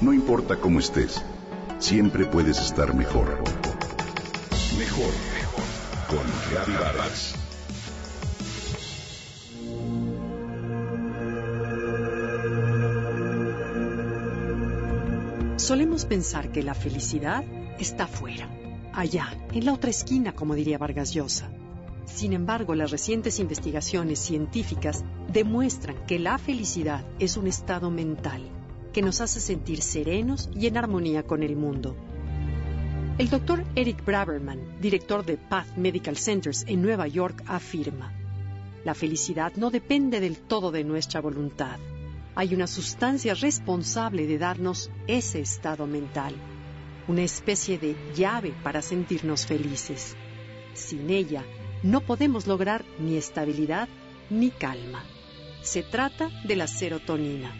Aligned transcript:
No 0.00 0.14
importa 0.14 0.56
cómo 0.56 0.78
estés, 0.78 1.22
siempre 1.78 2.24
puedes 2.24 2.58
estar 2.58 2.94
mejor. 2.94 3.44
Mejor, 4.78 5.12
mejor. 5.34 5.64
Con 6.08 6.26
Reavivadas. 6.50 7.34
Solemos 15.56 16.06
pensar 16.06 16.50
que 16.50 16.62
la 16.62 16.72
felicidad 16.72 17.44
está 17.78 18.06
fuera, 18.06 18.48
allá, 18.94 19.36
en 19.52 19.66
la 19.66 19.74
otra 19.74 19.90
esquina, 19.90 20.32
como 20.32 20.54
diría 20.54 20.78
Vargas 20.78 21.12
Llosa. 21.12 21.50
Sin 22.06 22.32
embargo, 22.32 22.74
las 22.74 22.90
recientes 22.90 23.38
investigaciones 23.38 24.18
científicas 24.18 25.04
demuestran 25.30 26.06
que 26.06 26.18
la 26.18 26.38
felicidad 26.38 27.04
es 27.18 27.36
un 27.36 27.46
estado 27.46 27.90
mental 27.90 28.50
que 28.92 29.02
nos 29.02 29.20
hace 29.20 29.40
sentir 29.40 29.82
serenos 29.82 30.50
y 30.54 30.66
en 30.66 30.76
armonía 30.76 31.22
con 31.22 31.42
el 31.42 31.56
mundo. 31.56 31.96
El 33.18 33.28
doctor 33.28 33.64
Eric 33.74 34.04
Braverman, 34.04 34.80
director 34.80 35.24
de 35.24 35.36
Path 35.36 35.76
Medical 35.76 36.16
Centers 36.16 36.64
en 36.66 36.80
Nueva 36.80 37.06
York, 37.06 37.42
afirma, 37.46 38.12
la 38.84 38.94
felicidad 38.94 39.52
no 39.56 39.70
depende 39.70 40.20
del 40.20 40.38
todo 40.38 40.70
de 40.70 40.84
nuestra 40.84 41.20
voluntad. 41.20 41.78
Hay 42.34 42.54
una 42.54 42.66
sustancia 42.66 43.34
responsable 43.34 44.26
de 44.26 44.38
darnos 44.38 44.90
ese 45.06 45.40
estado 45.40 45.86
mental, 45.86 46.34
una 47.06 47.22
especie 47.22 47.78
de 47.78 47.94
llave 48.16 48.54
para 48.62 48.80
sentirnos 48.80 49.44
felices. 49.44 50.16
Sin 50.72 51.10
ella, 51.10 51.44
no 51.82 52.00
podemos 52.00 52.46
lograr 52.46 52.84
ni 52.98 53.16
estabilidad 53.16 53.88
ni 54.30 54.50
calma. 54.50 55.04
Se 55.60 55.82
trata 55.82 56.30
de 56.44 56.56
la 56.56 56.66
serotonina. 56.66 57.52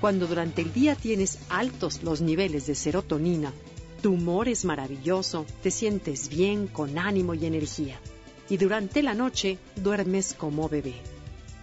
Cuando 0.00 0.26
durante 0.26 0.62
el 0.62 0.72
día 0.72 0.94
tienes 0.94 1.38
altos 1.48 2.02
los 2.02 2.20
niveles 2.20 2.66
de 2.66 2.74
serotonina, 2.74 3.52
tu 4.00 4.12
humor 4.12 4.48
es 4.48 4.64
maravilloso, 4.64 5.44
te 5.62 5.72
sientes 5.72 6.28
bien, 6.28 6.68
con 6.68 6.98
ánimo 6.98 7.34
y 7.34 7.46
energía. 7.46 7.98
Y 8.48 8.56
durante 8.56 9.02
la 9.02 9.14
noche 9.14 9.58
duermes 9.74 10.34
como 10.34 10.68
bebé. 10.68 10.94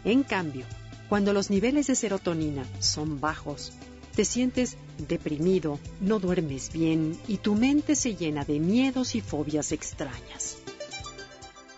En 0.03 0.23
cambio, 0.23 0.66
cuando 1.08 1.31
los 1.31 1.50
niveles 1.50 1.88
de 1.88 1.95
serotonina 1.95 2.66
son 2.80 3.22
bajos, 3.22 3.72
te 4.16 4.25
sientes 4.25 4.77
deprimido, 4.97 5.80
no 6.02 6.20
duermes 6.20 6.72
bien 6.72 7.17
y 7.27 7.38
tu 7.38 7.55
mente 7.55 7.95
se 7.95 8.16
llena 8.16 8.44
de 8.44 8.59
miedos 8.59 9.16
y 9.16 9.22
fobias 9.22 9.72
extrañas. 9.72 10.58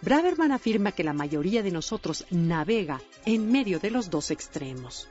Braverman 0.01 0.51
afirma 0.51 0.91
que 0.91 1.03
la 1.03 1.13
mayoría 1.13 1.63
de 1.63 1.71
nosotros 1.71 2.25
navega 2.29 3.01
en 3.25 3.51
medio 3.51 3.79
de 3.79 3.91
los 3.91 4.09
dos 4.09 4.31
extremos. 4.31 5.07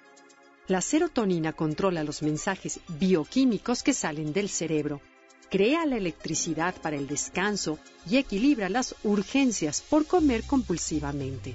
La 0.68 0.80
serotonina 0.80 1.52
controla 1.52 2.02
los 2.02 2.22
mensajes 2.22 2.80
bioquímicos 2.98 3.84
que 3.84 3.92
salen 3.92 4.32
del 4.32 4.48
cerebro, 4.48 5.00
crea 5.48 5.86
la 5.86 5.96
electricidad 5.96 6.74
para 6.82 6.96
el 6.96 7.06
descanso 7.06 7.78
y 8.04 8.16
equilibra 8.16 8.68
las 8.68 8.96
urgencias 9.04 9.80
por 9.80 10.06
comer 10.06 10.42
compulsivamente. 10.42 11.54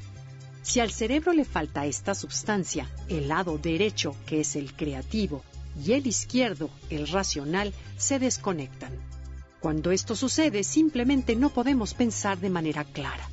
Si 0.61 0.79
al 0.79 0.91
cerebro 0.91 1.33
le 1.33 1.43
falta 1.43 1.85
esta 1.85 2.15
sustancia, 2.15 2.89
el 3.09 3.27
lado 3.27 3.57
derecho, 3.57 4.15
que 4.25 4.39
es 4.39 4.55
el 4.55 4.73
creativo, 4.73 5.43
y 5.83 5.91
el 5.91 6.07
izquierdo, 6.07 6.69
el 6.89 7.07
racional, 7.07 7.73
se 7.97 8.17
desconectan. 8.17 8.93
Cuando 9.59 9.91
esto 9.91 10.15
sucede, 10.15 10.63
simplemente 10.63 11.35
no 11.35 11.49
podemos 11.49 11.93
pensar 11.93 12.39
de 12.39 12.49
manera 12.49 12.85
clara. 12.85 13.27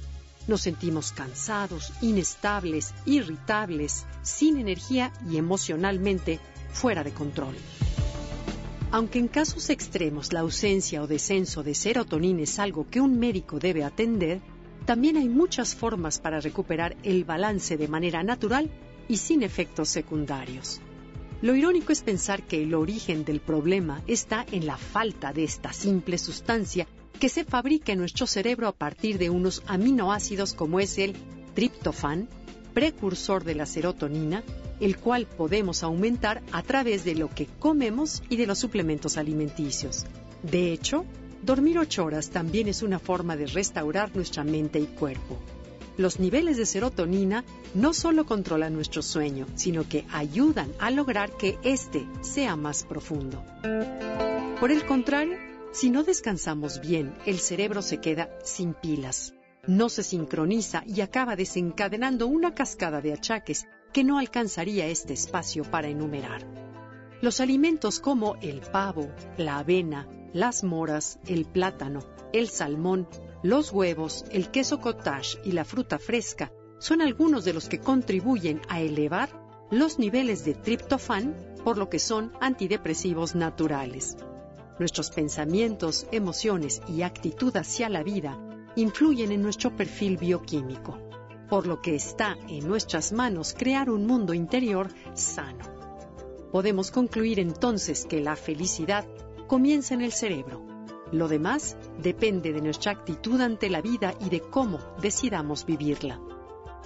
Nos 0.49 0.63
sentimos 0.63 1.13
cansados, 1.13 1.93
inestables, 2.01 2.95
irritables, 3.05 4.07
sin 4.23 4.57
energía 4.57 5.13
y 5.31 5.37
emocionalmente 5.37 6.41
fuera 6.73 7.05
de 7.05 7.13
control. 7.13 7.55
Aunque 8.91 9.19
en 9.19 9.29
casos 9.29 9.69
extremos 9.69 10.33
la 10.33 10.41
ausencia 10.41 11.03
o 11.03 11.07
descenso 11.07 11.63
de 11.63 11.75
serotonina 11.75 12.43
es 12.43 12.59
algo 12.59 12.89
que 12.89 13.03
un 13.03 13.19
médico 13.19 13.59
debe 13.59 13.85
atender, 13.85 14.41
también 14.87 15.19
hay 15.19 15.28
muchas 15.28 15.75
formas 15.75 16.19
para 16.19 16.41
recuperar 16.41 16.97
el 17.03 17.25
balance 17.25 17.77
de 17.77 17.87
manera 17.87 18.22
natural 18.22 18.71
y 19.06 19.19
sin 19.19 19.43
efectos 19.43 19.91
secundarios. 19.91 20.81
Lo 21.43 21.55
irónico 21.55 21.93
es 21.93 22.01
pensar 22.01 22.43
que 22.45 22.62
el 22.62 22.75
origen 22.75 23.27
del 23.27 23.41
problema 23.41 24.03
está 24.06 24.47
en 24.51 24.65
la 24.65 24.78
falta 24.78 25.34
de 25.34 25.45
esta 25.45 25.75
simple 25.75 26.17
sustancia 26.17 26.89
que 27.19 27.29
se 27.29 27.45
fabrica 27.45 27.93
en 27.93 27.99
nuestro 27.99 28.27
cerebro 28.27 28.69
a 28.69 28.73
partir 28.73 29.19
de 29.19 29.31
unos 29.31 29.62
aminoácidos 29.67 30.55
como 30.55 30.81
es 30.81 30.99
el 30.99 31.15
triptofán, 31.55 32.29
precursor 32.75 33.45
de 33.45 33.55
la 33.55 33.67
serotonina, 33.67 34.45
el 34.81 34.99
cual 34.99 35.27
podemos 35.27 35.83
aumentar 35.83 36.43
a 36.53 36.62
través 36.62 37.05
de 37.05 37.15
lo 37.15 37.28
que 37.28 37.47
comemos 37.59 38.23
y 38.28 38.37
de 38.37 38.47
los 38.47 38.59
suplementos 38.59 39.17
alimenticios. 39.17 40.07
De 40.43 40.73
hecho, 40.73 41.05
dormir 41.43 41.78
ocho 41.78 42.05
horas 42.05 42.31
también 42.31 42.69
es 42.69 42.83
una 42.83 42.99
forma 42.99 43.37
de 43.37 43.47
restaurar 43.47 44.15
nuestra 44.15 44.45
mente 44.45 44.78
y 44.78 44.87
cuerpo 44.87 45.39
los 45.99 46.21
niveles 46.21 46.57
de 46.57 46.65
serotonina 46.65 47.45
no 47.75 47.93
solo 47.93 48.25
controlan 48.25 48.73
nuestro 48.73 49.03
sueño, 49.03 49.47
sino 49.57 49.87
que 49.87 50.07
ayudan 50.12 50.73
a 50.78 50.91
lograr 50.91 51.37
que 51.37 51.59
éste 51.65 52.07
sea 52.23 52.57
más 52.57 52.84
profundo. 52.84 53.45
Por 54.61 54.71
el 54.71 54.87
contrario, 54.87 55.47
si 55.73 55.91
no 55.91 56.03
descansamos 56.03 56.81
bien, 56.81 57.15
el 57.27 57.39
cerebro 57.39 57.83
se 57.83 58.01
queda 58.01 58.31
sin 58.43 58.75
pilas, 58.75 59.34
no 59.67 59.89
se 59.89 60.03
sincroniza 60.03 60.83
y 60.87 61.01
acaba 61.01 61.37
desencadenando 61.37 62.27
una 62.27 62.55
cascada 62.55 63.01
de 63.01 63.12
achaques 63.12 63.67
que 63.93 64.05
no 64.05 64.19
alcanzaría 64.19 64.87
este 64.87 65.12
espacio 65.12 65.65
para 65.65 65.89
enumerar. 65.89 66.47
Los 67.21 67.41
alimentos 67.41 68.01
como 68.01 68.37
el 68.43 68.61
pavo, 68.61 69.09
la 69.37 69.59
avena, 69.59 70.09
las 70.33 70.62
moras, 70.62 71.19
el 71.27 71.45
plátano, 71.45 72.01
el 72.33 72.49
salmón 72.49 73.09
los 73.43 73.73
huevos, 73.73 74.25
el 74.33 74.51
queso 74.51 74.81
cottage 74.81 75.39
y 75.45 75.53
la 75.53 75.65
fruta 75.65 75.99
fresca 75.99 76.51
son 76.81 77.01
algunos 77.01 77.45
de 77.45 77.53
los 77.53 77.69
que 77.69 77.78
contribuyen 77.78 78.61
a 78.69 78.81
elevar 78.81 79.28
los 79.71 79.99
niveles 79.99 80.45
de 80.45 80.55
triptofán, 80.55 81.37
por 81.62 81.78
lo 81.78 81.89
que 81.89 81.99
son 81.99 82.33
antidepresivos 82.41 83.34
naturales. 83.34 84.17
Nuestros 84.78 85.11
pensamientos, 85.11 86.06
emociones 86.12 86.81
y 86.89 87.03
actitud 87.03 87.56
hacia 87.56 87.89
la 87.89 88.03
vida 88.03 88.39
influyen 88.77 89.33
en 89.33 89.43
nuestro 89.43 89.77
perfil 89.77 90.16
bioquímico, 90.16 90.99
por 91.49 91.66
lo 91.66 91.81
que 91.83 91.94
está 91.94 92.37
en 92.49 92.66
nuestras 92.69 93.12
manos 93.12 93.55
crear 93.56 93.91
un 93.91 94.06
mundo 94.06 94.34
interior 94.34 94.89
sano. 95.15 95.65
Podemos 96.53 96.91
concluir 96.91 97.41
entonces 97.41 98.06
que 98.06 98.21
la 98.21 98.37
felicidad 98.37 99.05
comienza 99.47 99.94
en 99.94 100.03
el 100.03 100.12
cerebro 100.12 100.69
lo 101.12 101.27
demás 101.27 101.77
depende 102.03 102.53
de 102.53 102.60
nuestra 102.60 102.93
actitud 102.93 103.41
ante 103.41 103.71
la 103.71 103.81
vida 103.81 104.15
y 104.21 104.28
de 104.28 104.41
cómo 104.41 104.78
decidamos 105.00 105.65
vivirla. 105.65 106.21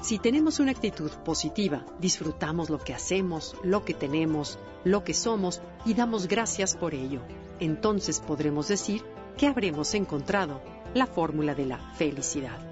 Si 0.02 0.18
tenemos 0.18 0.58
una 0.58 0.72
actitud 0.72 1.12
positiva, 1.24 1.86
disfrutamos 2.00 2.70
lo 2.70 2.80
que 2.80 2.92
hacemos, 2.92 3.54
lo 3.62 3.84
que 3.84 3.94
tenemos, 3.94 4.58
lo 4.82 5.04
que 5.04 5.14
somos 5.14 5.62
y 5.86 5.94
damos 5.94 6.26
gracias 6.26 6.74
por 6.74 6.92
ello. 6.92 7.20
Entonces 7.60 8.18
podremos 8.18 8.66
decir 8.66 9.04
que 9.36 9.46
habremos 9.46 9.94
encontrado 9.94 10.60
la 10.92 11.06
fórmula 11.06 11.54
de 11.54 11.66
la 11.66 11.78
felicidad. 11.94 12.72